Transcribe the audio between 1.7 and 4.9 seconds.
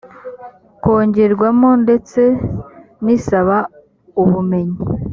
ndetse n’isaba ubumenyi